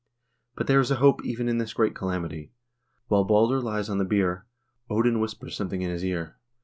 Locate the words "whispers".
5.19-5.55